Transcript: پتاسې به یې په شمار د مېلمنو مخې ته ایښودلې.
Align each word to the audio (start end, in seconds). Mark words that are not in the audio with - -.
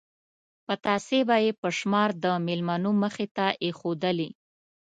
پتاسې 0.67 1.19
به 1.27 1.37
یې 1.45 1.51
په 1.61 1.69
شمار 1.77 2.09
د 2.23 2.25
مېلمنو 2.45 2.91
مخې 3.03 3.27
ته 3.35 3.45
ایښودلې. 3.63 4.29